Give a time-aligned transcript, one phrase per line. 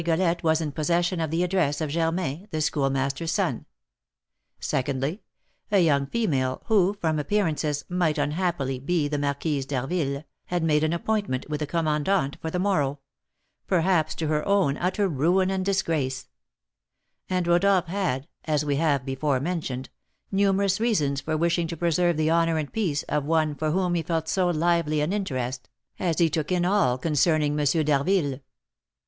[0.03, 3.67] Rigolette was in possession of the address of Germain, the Schoolmaster's son.
[4.59, 5.21] Secondly,
[5.69, 10.91] a young female, who, from appearances, might unhappily be the Marquise d'Harville, had made an
[10.91, 12.97] appointment with the commandant for the morrow,
[13.67, 16.29] perhaps to her own utter ruin and disgrace;
[17.29, 19.89] and Rodolph had (as we have before mentioned)
[20.31, 24.01] numerous reasons for wishing to preserve the honour and peace of one for whom he
[24.01, 27.63] felt so lively an interest as he took in all concerning M.
[27.67, 28.39] d'Harville.